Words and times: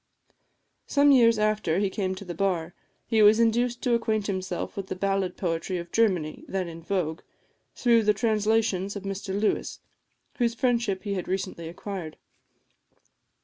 Some 0.87 1.11
years 1.11 1.37
after 1.37 1.77
he 1.77 1.91
came 1.91 2.15
to 2.15 2.25
the 2.25 2.33
bar, 2.33 2.73
he 3.05 3.21
was 3.21 3.39
induced 3.39 3.83
to 3.83 3.93
acquaint 3.93 4.25
himself 4.25 4.75
with 4.75 4.87
the 4.87 4.95
ballad 4.95 5.37
poetry 5.37 5.77
of 5.77 5.91
Germany, 5.91 6.43
then 6.47 6.67
in 6.67 6.81
vogue, 6.81 7.21
through 7.75 8.01
the 8.01 8.13
translations 8.15 8.95
of 8.95 9.03
Mr 9.03 9.39
Lewis, 9.39 9.79
whose 10.39 10.55
friendship 10.55 11.03
he 11.03 11.13
had 11.13 11.27
recently 11.27 11.69
acquired. 11.69 12.17